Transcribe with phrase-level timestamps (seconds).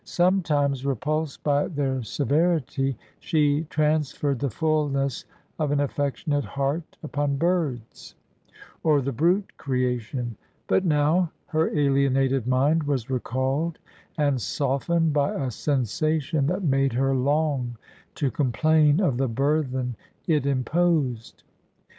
[0.03, 5.25] Sometimes, repulsed by their severity, she transferred the fulness
[5.59, 8.15] of an affectionate heart upon birds,
[8.81, 10.35] or the brute creation:
[10.65, 13.77] but now, her alienated mind was recalled
[14.17, 17.77] and softened by a sensation that made her long
[18.15, 19.95] to complain of the burthen
[20.25, 21.43] it imposed.